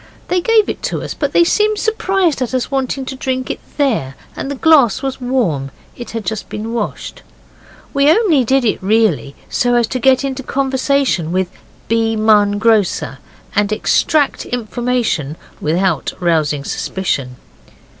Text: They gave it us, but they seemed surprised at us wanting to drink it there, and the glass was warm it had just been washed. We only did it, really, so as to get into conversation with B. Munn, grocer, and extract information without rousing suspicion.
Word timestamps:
They 0.29 0.41
gave 0.41 0.67
it 0.67 0.91
us, 0.95 1.13
but 1.13 1.31
they 1.31 1.43
seemed 1.43 1.77
surprised 1.77 2.41
at 2.41 2.55
us 2.55 2.71
wanting 2.71 3.05
to 3.05 3.15
drink 3.15 3.51
it 3.51 3.59
there, 3.77 4.15
and 4.35 4.49
the 4.49 4.55
glass 4.55 5.03
was 5.03 5.21
warm 5.21 5.69
it 5.95 6.09
had 6.09 6.25
just 6.25 6.49
been 6.49 6.73
washed. 6.73 7.21
We 7.93 8.09
only 8.09 8.43
did 8.43 8.65
it, 8.65 8.81
really, 8.81 9.35
so 9.47 9.75
as 9.75 9.85
to 9.89 9.99
get 9.99 10.23
into 10.23 10.41
conversation 10.41 11.31
with 11.31 11.49
B. 11.87 12.15
Munn, 12.15 12.57
grocer, 12.57 13.19
and 13.55 13.71
extract 13.71 14.43
information 14.47 15.35
without 15.61 16.13
rousing 16.19 16.63
suspicion. 16.63 17.35